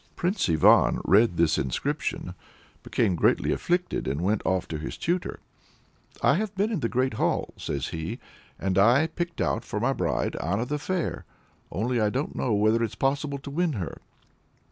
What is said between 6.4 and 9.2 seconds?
been in the great hall," says he, "and I